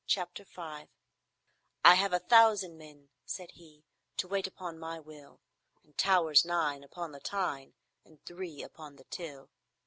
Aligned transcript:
CHAPTER 0.07 0.45
V 0.45 0.89
"I 1.85 1.93
have 1.93 2.11
a 2.11 2.17
thousand 2.17 2.75
men," 2.75 3.09
said 3.23 3.51
he, 3.51 3.83
"To 4.17 4.27
wait 4.27 4.47
upon 4.47 4.79
my 4.79 4.99
will, 4.99 5.41
And 5.83 5.95
towers 5.95 6.43
nine 6.43 6.83
upon 6.83 7.11
the 7.11 7.19
Tyne, 7.19 7.75
And 8.03 8.19
three 8.25 8.63
upon 8.63 8.95
the 8.95 9.03
Till." 9.11 9.51